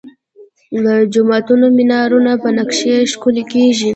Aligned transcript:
د 0.83 0.87
جوماتونو 1.13 1.65
مینارونه 1.77 2.31
په 2.43 2.49
نقاشۍ 2.57 2.93
ښکلي 3.11 3.43
کیږي. 3.53 3.89